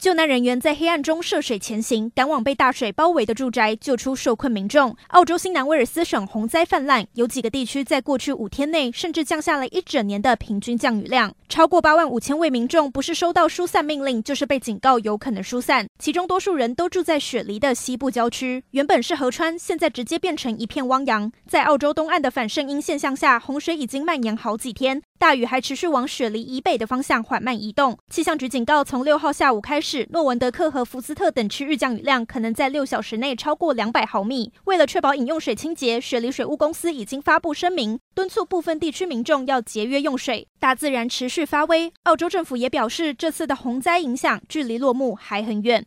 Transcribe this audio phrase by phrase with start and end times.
[0.00, 4.96] 救难人员在黑暗中涉水前行，赶往被大水包围的住宅，救出受困民众。
[5.08, 15.86] 澳洲新南威尔斯省洪灾泛滥，有几个地区在过去五天内甚至降下了一整年的平均降雨量，超过八万五千位民众不是收到疏散命令，就是被警告有可能疏散。
[15.98, 21.30] 其中多数人都住在雪梨的西部郊区，原本是河川，现在直接变成一片汪洋。
[21.46, 25.02] 在澳洲东岸的反圣婴现象下，洪水已经蔓延好几天。
[25.20, 27.98] 大雨还持续往雪梨以北的方向缓慢移动。
[28.08, 34.50] 气象局警告，从六号下午开始，诺文德克和福斯特等区域降雨量可能在六小时内超过两百毫米。
[34.64, 40.48] 为了确保饮用水清洁，雪梨水务公司已经发布声明，敦促部分地区民众要节约用水。
[40.58, 45.84] 大自然持续发威，澳洲政府也表示，这次的洪灾影响距离落幕还很远。